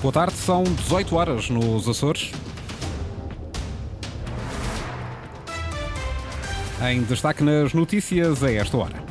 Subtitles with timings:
[0.00, 2.30] Boa tarde, são 18 horas nos Açores.
[6.88, 9.07] Em destaque nas notícias a esta hora.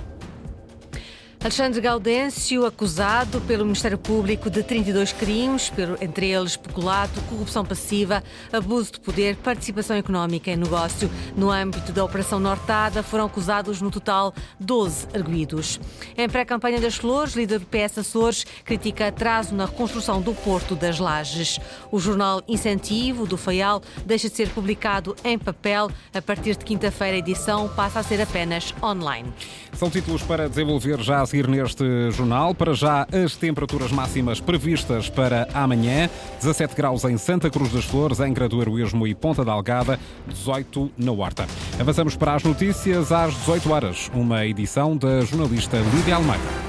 [1.47, 5.71] Alexandre Gaudêncio, acusado pelo Ministério Público de 32 crimes,
[6.01, 8.21] entre eles peculato, corrupção passiva,
[8.51, 11.09] abuso de poder, participação económica em negócio.
[11.37, 15.79] No âmbito da Operação Nortada, foram acusados no total 12 arguídos.
[16.17, 20.99] Em pré-campanha das Flores, líder do PS Açores critica atraso na reconstrução do Porto das
[20.99, 21.61] Lages.
[21.89, 25.89] O jornal Incentivo do Faial deixa de ser publicado em papel.
[26.13, 29.31] A partir de quinta-feira, a edição passa a ser apenas online.
[29.71, 32.55] São títulos para desenvolver já a seguir neste jornal.
[32.55, 36.09] Para já, as temperaturas máximas previstas para amanhã:
[36.39, 40.91] 17 graus em Santa Cruz das Flores, em Gradueiro Esmo e Ponta da Algada, 18
[40.97, 41.45] na Horta.
[41.79, 46.66] Avançamos para as notícias às 18 horas, uma edição da jornalista Lídia Almeida.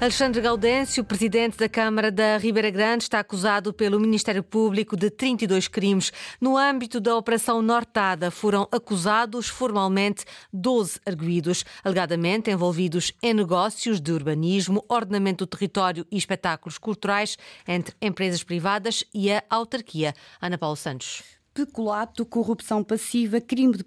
[0.00, 5.66] Alexandre Gaudêncio, presidente da Câmara da Ribeira Grande, está acusado pelo Ministério Público de 32
[5.66, 6.12] crimes.
[6.40, 14.12] No âmbito da Operação Nortada, foram acusados formalmente 12 arguídos, alegadamente envolvidos em negócios de
[14.12, 20.14] urbanismo, ordenamento do território e espetáculos culturais entre empresas privadas e a autarquia.
[20.40, 23.84] Ana Paula Santos peculato, corrupção passiva, crime de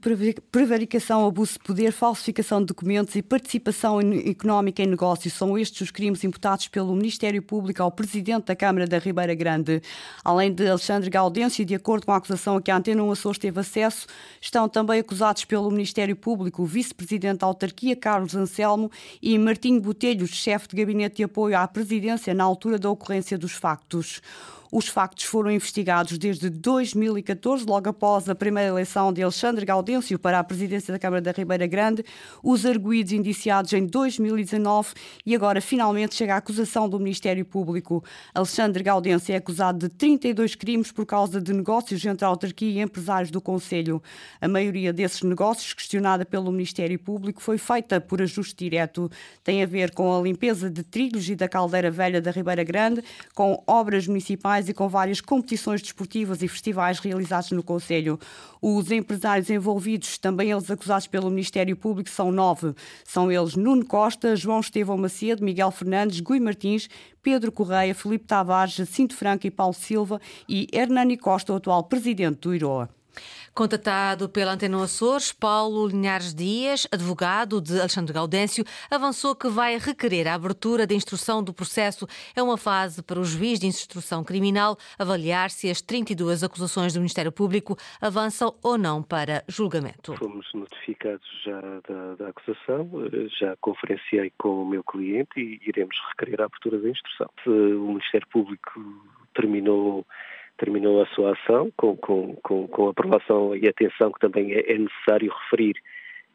[0.52, 5.33] prevaricação, abuso de poder, falsificação de documentos e participação económica em negócios.
[5.33, 9.81] São estes os crimes imputados pelo Ministério Público ao Presidente da Câmara da Ribeira Grande.
[10.22, 13.38] Além de Alexandre Gaudêncio, de acordo com a acusação a que a Antena 1 Açores
[13.38, 14.06] teve acesso,
[14.41, 18.91] estão também acusados pelo Ministério Público o Vice-Presidente da Autarquia, Carlos Anselmo,
[19.22, 23.53] e Martinho Botelho, chefe de Gabinete de Apoio à Presidência na altura da ocorrência dos
[23.53, 24.22] factos.
[24.73, 30.39] Os factos foram investigados desde 2014, logo após a primeira eleição de Alexandre Gaudêncio para
[30.39, 32.05] a presidência da Câmara da Ribeira Grande,
[32.41, 34.94] os arguídos indiciados em 2019
[35.25, 38.02] e agora finalmente chega a acusação do Ministério Público.
[38.33, 42.81] Alexandre Gaudêncio é acusado de 32 crimes por causa de negócios entre a autarquia e
[42.81, 44.01] empresários do Conselho.
[44.40, 49.12] A maioria desses negócios, questionada pelo Ministério Público, foi feita por ajuste direto.
[49.44, 53.03] Tem a ver com a limpeza de trilhos e da caldeira velha da Ribeira Grande,
[53.35, 58.19] com obras municipais e com várias competições desportivas e festivais realizados no Conselho.
[58.61, 62.73] Os empresários envolvidos, também eles acusados pelo Ministério Público, são nove.
[63.03, 66.88] São eles Nuno Costa, João Estevão Macedo, Miguel Fernandes, Gui Martins,
[67.21, 72.39] Pedro Correia, Felipe Tavares, Jacinto Franco e Paulo Silva e Hernani Costa, o atual presidente
[72.39, 73.00] do IROA.
[73.53, 80.25] Contatado pela Antena Açores, Paulo Linhares Dias, advogado de Alexandre Gaudêncio, avançou que vai requerer
[80.28, 82.07] a abertura da instrução do processo.
[82.34, 87.00] É uma fase para o juiz de instrução criminal avaliar se as 32 acusações do
[87.00, 90.16] Ministério Público avançam ou não para julgamento.
[90.16, 92.89] Fomos notificados já da, da acusação,
[93.38, 97.29] já conferenciei com o meu cliente e iremos requerer a abertura da instrução.
[97.45, 98.72] O Ministério Público
[99.33, 100.06] terminou
[100.61, 104.77] terminou a sua ação com, com, com, com aprovação e atenção que também é, é
[104.77, 105.73] necessário referir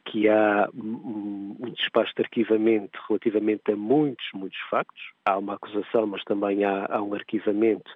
[0.04, 5.00] que há um, despacho de arquivamento relativamente a muitos, muitos factos.
[5.24, 7.90] Há uma acusação, mas também há, há um arquivamento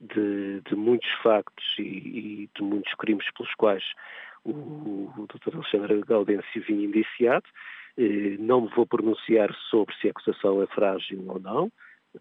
[0.00, 3.84] de, de muitos factos e, e, de muitos crimes pelos quais
[4.44, 5.56] o, o Dr.
[5.56, 7.46] Alexandre Gaudêncio vinha indiciado.
[7.96, 11.70] Eh, não me vou pronunciar sobre se a acusação é frágil ou não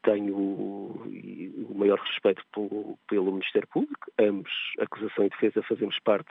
[0.04, 4.12] tenho o maior respeito pelo, pelo, Ministério Público.
[4.20, 6.30] Ambos, acusação e defesa, fazemos parte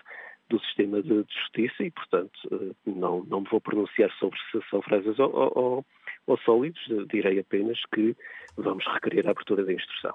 [0.48, 4.80] do sistema de, justiça e, portanto, eh, não, não me vou pronunciar sobre se são
[4.80, 5.84] frágeis ou, ou,
[6.26, 8.16] ou sólidos, direi apenas que
[8.56, 10.14] vamos requerer a abertura da instrução.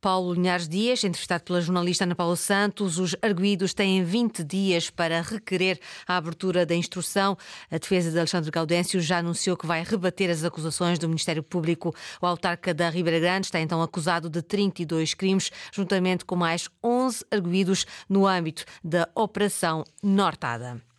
[0.00, 5.20] Paulo Linhares Dias, entrevistado pela jornalista Ana Paula Santos, os arguídos têm 20 dias para
[5.20, 7.36] requerer a abertura da instrução.
[7.70, 11.94] A defesa de Alexandre Gaudêncio já anunciou que vai rebater as acusações do Ministério Público.
[12.20, 17.24] O autarca da Ribeira Grande está então acusado de 32 crimes, juntamente com mais 11
[17.30, 20.91] arguídos no âmbito da Operação Nortada.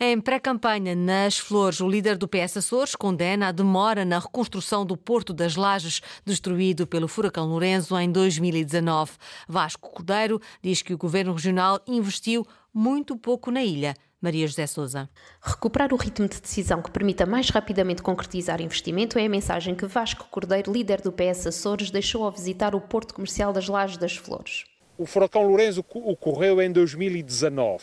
[0.00, 4.96] Em pré-campanha nas Flores, o líder do PS Açores condena a demora na reconstrução do
[4.96, 9.12] Porto das Lajes, destruído pelo furacão Lourenço em 2019.
[9.48, 13.94] Vasco Cordeiro diz que o governo regional investiu muito pouco na ilha.
[14.20, 15.08] Maria José Souza.
[15.40, 19.86] Recuperar o ritmo de decisão que permita mais rapidamente concretizar investimento é a mensagem que
[19.86, 24.16] Vasco Cordeiro, líder do PS Açores, deixou ao visitar o Porto Comercial das Lajes das
[24.16, 24.64] Flores.
[24.98, 27.82] O furacão Lourenço ocorreu em 2019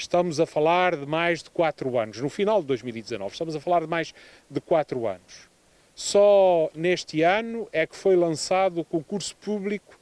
[0.00, 2.20] estamos a falar de mais de quatro anos.
[2.20, 4.14] No final de 2019, estamos a falar de mais
[4.48, 5.48] de quatro anos.
[5.94, 9.98] Só neste ano é que foi lançado o concurso público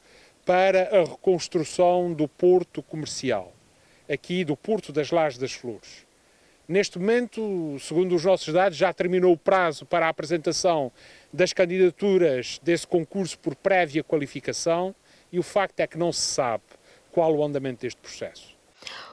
[0.47, 3.53] para a reconstrução do porto comercial,
[4.09, 6.07] aqui do Porto das Lajes das Flores.
[6.67, 10.93] Neste momento, segundo os nossos dados, já terminou o prazo para a apresentação
[11.33, 14.95] das candidaturas desse concurso por prévia qualificação
[15.33, 16.65] e o facto é que não se sabe
[17.11, 18.58] qual o andamento deste processo.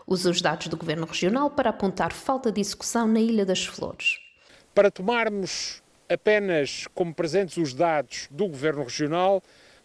[0.07, 4.19] Usa os dados do Governo Regional para apontar falta de execução na Ilha das Flores.
[4.73, 9.41] Para tomarmos apenas como presentes os dados do Governo Regional,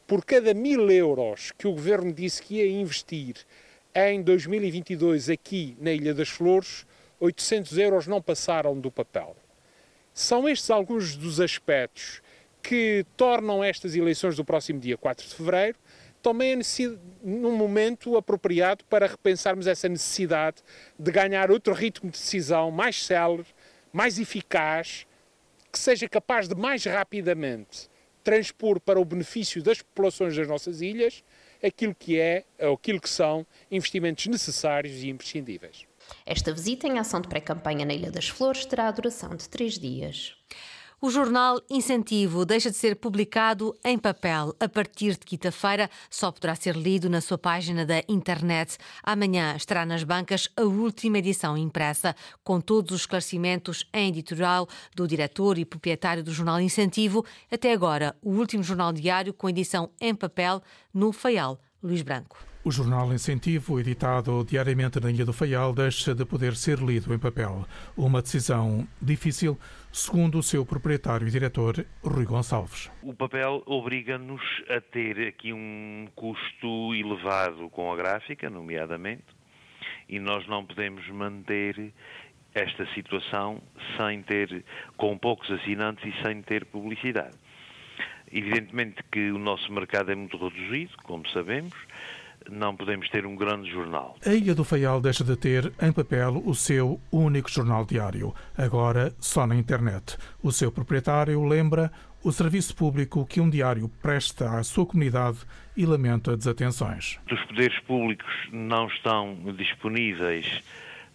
[0.07, 3.37] por cada mil euros que o Governo disse que ia investir
[3.95, 6.85] em 2022 aqui na Ilha das Flores,
[7.19, 9.35] 800 euros não passaram do papel.
[10.13, 12.21] São estes alguns dos aspectos
[12.63, 15.79] que tornam estas eleições do próximo dia 4 de fevereiro
[16.23, 16.59] também
[17.23, 20.63] num momento apropriado para repensarmos essa necessidade
[20.99, 23.47] de ganhar outro ritmo de decisão mais célere,
[23.93, 25.07] mais eficaz,
[25.73, 27.89] que seja capaz de mais rapidamente
[28.23, 31.25] transpor para o benefício das populações das nossas ilhas
[31.63, 35.87] aquilo que é, ou aquilo que são investimentos necessários e imprescindíveis.
[36.25, 39.79] Esta visita em ação de pré-campanha na Ilha das Flores terá a duração de três
[39.79, 40.37] dias.
[41.03, 44.55] O jornal Incentivo deixa de ser publicado em papel.
[44.61, 48.77] A partir de quinta-feira, só poderá ser lido na sua página da internet.
[49.03, 52.15] Amanhã estará nas bancas a última edição impressa,
[52.45, 57.25] com todos os esclarecimentos em editorial do diretor e proprietário do jornal Incentivo.
[57.51, 60.63] Até agora, o último jornal diário com edição em papel
[60.93, 62.37] no Faial, Luís Branco.
[62.63, 67.19] O jornal Incentivo, editado diariamente na Ilha do Faial, deixa de poder ser lido em
[67.19, 67.67] papel.
[67.97, 69.59] Uma decisão difícil,
[69.93, 72.91] segundo o seu proprietário e diretor, Rui Gonçalves.
[73.03, 79.25] O papel obriga-nos a ter aqui um custo elevado com a gráfica, nomeadamente,
[80.09, 81.93] e nós não podemos manter
[82.55, 83.63] esta situação
[83.97, 84.65] sem ter,
[84.97, 87.37] com poucos assinantes e sem ter publicidade.
[88.33, 91.75] Evidentemente que o nosso mercado é muito reduzido, como sabemos,
[92.49, 94.17] não podemos ter um grande jornal.
[94.25, 99.13] A Ilha do Faial deixa de ter em papel o seu único jornal diário, agora
[99.19, 100.17] só na internet.
[100.43, 101.91] O seu proprietário lembra
[102.23, 105.39] o serviço público que um diário presta à sua comunidade
[105.77, 107.19] e lamenta desatenções.
[107.31, 110.63] Os poderes públicos não estão disponíveis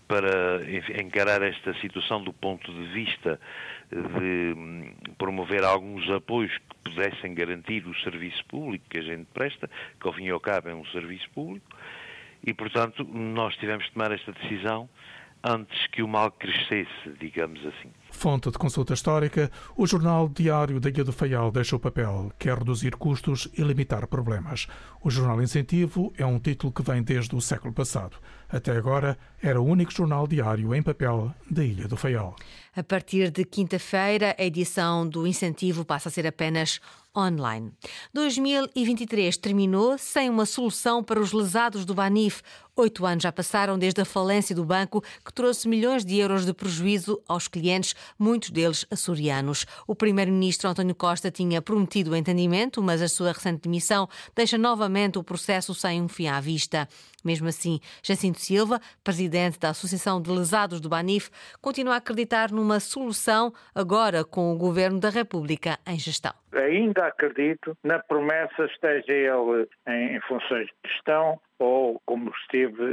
[0.07, 0.61] para
[1.01, 3.39] encarar esta situação do ponto de vista
[3.91, 9.69] de hum, promover alguns apoios que pudessem garantir o serviço público que a gente presta,
[9.99, 11.67] que ao fim e ao cabo é um serviço público,
[12.45, 14.89] e portanto nós tivemos de tomar esta decisão
[15.43, 17.91] antes que o mal crescesse, digamos assim.
[18.15, 22.57] Fonte de consulta histórica, o jornal Diário da Ilha do Faial deixa o papel, quer
[22.57, 24.67] reduzir custos e limitar problemas.
[25.03, 28.17] O jornal Incentivo é um título que vem desde o século passado.
[28.49, 32.35] Até agora, era o único jornal diário em papel da Ilha do Faial.
[32.75, 36.79] A partir de quinta-feira, a edição do incentivo passa a ser apenas
[37.15, 37.71] online.
[38.13, 42.41] 2023 terminou sem uma solução para os lesados do Banif.
[42.77, 46.53] Oito anos já passaram desde a falência do banco, que trouxe milhões de euros de
[46.53, 49.65] prejuízo aos clientes, muitos deles açorianos.
[49.87, 55.17] O primeiro-ministro António Costa tinha prometido o entendimento, mas a sua recente demissão deixa novamente
[55.17, 56.87] o processo sem um fim à vista.
[57.23, 61.29] Mesmo assim, Jacinto Silva, presidente da Associação de Lesados do Banif,
[61.61, 66.33] continua a acreditar numa solução agora com o Governo da República em gestão.
[66.55, 72.83] Ainda acredito na promessa, esteja ele em funções de gestão ou como esteve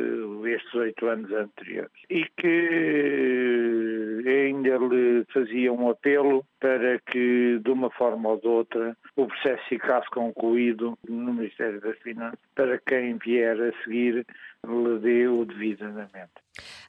[0.55, 1.93] estes oito anos anteriores.
[2.09, 8.97] E que ainda lhe fazia um apelo para que, de uma forma ou de outra,
[9.17, 14.25] o processo ficasse concluído no Ministério das Finanças para quem vier a seguir
[14.65, 16.41] lhe dê o devido andamento.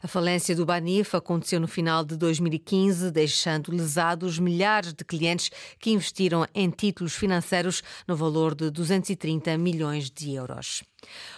[0.03, 5.50] A falência do Banif aconteceu no final de 2015, deixando lesados milhares de clientes
[5.80, 10.84] que investiram em títulos financeiros no valor de 230 milhões de euros.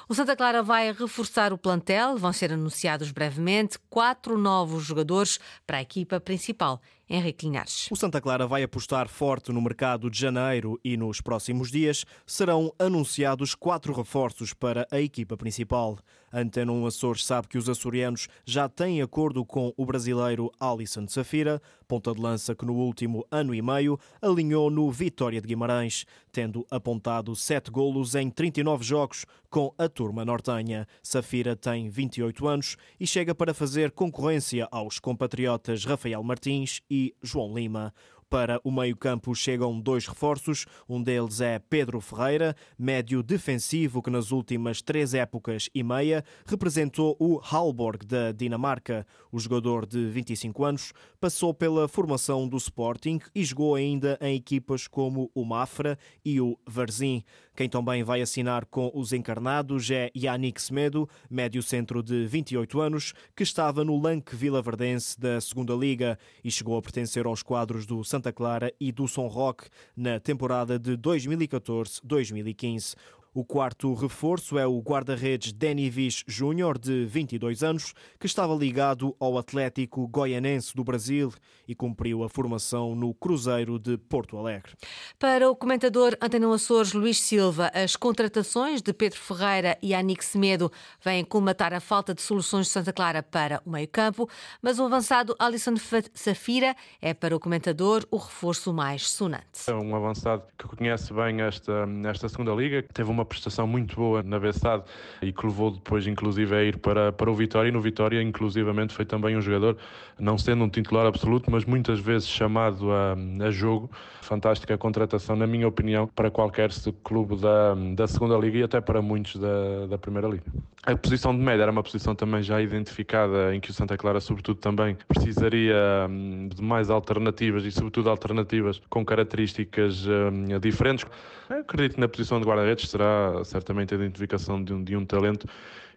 [0.08, 5.78] O Santa Clara vai reforçar o plantel, vão ser anunciados brevemente quatro novos jogadores para
[5.78, 6.82] a equipa principal.
[7.10, 7.88] Henrique Linhares.
[7.92, 12.74] O Santa Clara vai apostar forte no mercado de janeiro e nos próximos dias serão
[12.80, 15.98] anunciados quatro reforços para a equipa principal.
[16.34, 21.62] Antena 1 Açores sabe que os açorianos já têm acordo com o brasileiro Alisson Safira,
[21.88, 26.66] ponta de lança que no último ano e meio alinhou no Vitória de Guimarães, tendo
[26.70, 30.86] apontado sete golos em 39 jogos com a turma nortenha.
[31.02, 37.54] Safira tem 28 anos e chega para fazer concorrência aos compatriotas Rafael Martins e João
[37.54, 37.94] Lima.
[38.36, 40.65] Para o meio-campo chegam dois reforços.
[40.89, 47.15] Um deles é Pedro Ferreira, médio defensivo que nas últimas três épocas e meia representou
[47.18, 49.08] o Halborg da Dinamarca.
[49.32, 54.86] O jogador de 25 anos passou pela formação do Sporting e jogou ainda em equipas
[54.86, 57.24] como o Mafra e o Varzim.
[57.56, 63.13] Quem também vai assinar com os encarnados é Yannick Semedo, médio centro de 28 anos,
[63.34, 67.86] que estava no Lanque Vila Verdense da Segunda Liga e chegou a pertencer aos quadros
[67.86, 72.96] do Santa Clara e do São Roque na temporada de 2014-2015.
[73.38, 79.13] O quarto reforço é o guarda-redes Danny Vish Júnior, de 22 anos, que estava ligado
[79.20, 81.34] ao Atlético Goianense do Brasil
[81.68, 84.72] e cumpriu a formação no Cruzeiro de Porto Alegre.
[85.20, 90.72] Para o comentador Antenão Açores Luís Silva, as contratações de Pedro Ferreira e Anik Semedo
[91.04, 94.30] vêm comatar a falta de soluções de Santa Clara para o meio-campo,
[94.62, 95.75] mas o avançado Alisson
[96.13, 99.68] Safira é para o comentador o reforço mais sonante.
[99.68, 104.24] É um avançado que conhece bem esta, esta segunda liga, teve uma prestação muito boa
[104.24, 104.84] na Bessade
[105.22, 107.70] e que levou depois, inclusive, a ir para, para o Vitória.
[107.70, 109.77] E no Vitória, inclusivamente, foi também um jogador,
[110.20, 113.15] não sendo um titular absoluto, mas muitas vezes chamado a,
[113.46, 113.89] a jogo.
[114.22, 116.70] Fantástica contratação, na minha opinião, para qualquer
[117.03, 120.44] clube da, da segunda Liga e até para muitos da, da Primeira Liga.
[120.86, 124.20] A posição de média era uma posição também já identificada, em que o Santa Clara,
[124.20, 125.75] sobretudo, também precisaria
[126.08, 131.03] hum, de mais alternativas e, sobretudo, alternativas com características hum, diferentes.
[131.50, 135.06] Eu acredito que na posição de guarda-redes será certamente a identificação de um, de um
[135.06, 135.48] talento.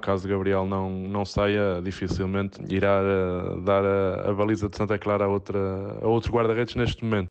[0.00, 5.24] Caso Gabriel não, não saia, dificilmente irá uh, dar a, a, baliza de Santa Clara
[5.24, 5.58] a, outra,
[6.00, 7.28] a outro guarda-redes neste momento.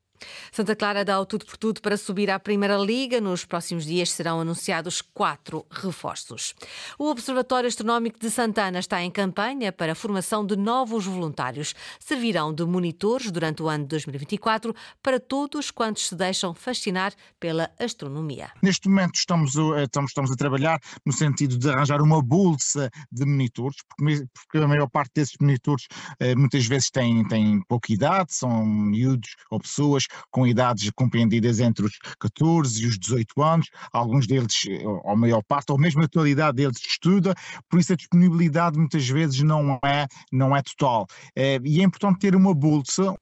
[0.51, 3.21] Santa Clara dá o tudo por tudo para subir à Primeira Liga.
[3.21, 6.55] Nos próximos dias serão anunciados quatro reforços.
[6.97, 11.73] O Observatório Astronómico de Santana está em campanha para a formação de novos voluntários.
[11.99, 17.71] Servirão de monitores durante o ano de 2024 para todos quantos se deixam fascinar pela
[17.79, 18.51] astronomia.
[18.61, 23.77] Neste momento estamos, estamos, estamos a trabalhar no sentido de arranjar uma bolsa de monitores,
[23.89, 25.87] porque, porque a maior parte desses monitores
[26.19, 31.85] eh, muitas vezes têm, têm pouca idade, são miúdos ou pessoas com idades compreendidas entre
[31.85, 36.07] os 14 e os 18 anos, alguns deles, ou a maior parte, ou mesmo a
[36.07, 37.33] totalidade deles estuda,
[37.69, 41.05] por isso a disponibilidade muitas vezes não é, não é total.
[41.35, 43.15] Eh, e é importante ter uma bolsa,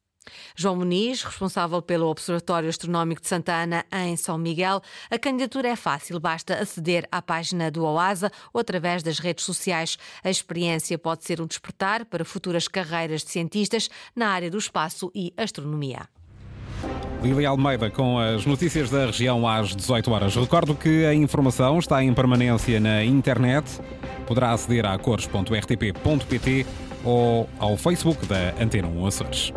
[0.55, 4.81] João Muniz, responsável pelo Observatório Astronómico de Santa Ana, em São Miguel.
[5.09, 9.97] A candidatura é fácil, basta aceder à página do OASA ou através das redes sociais.
[10.23, 15.11] A experiência pode ser um despertar para futuras carreiras de cientistas na área do espaço
[15.13, 16.07] e astronomia.
[17.25, 20.35] Lili Almeida com as notícias da região às 18 horas.
[20.35, 23.81] Recordo que a informação está em permanência na internet.
[24.27, 26.65] Poderá aceder a cores.rtp.pt
[27.03, 29.51] ou ao Facebook da Antena 1 Açores.